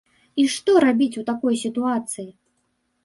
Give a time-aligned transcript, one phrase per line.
[0.43, 2.29] І што рабіць у такой сітуацыі?